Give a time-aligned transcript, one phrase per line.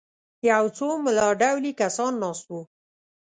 [0.49, 2.61] یو څو ملا ډولي کسان ناست وو.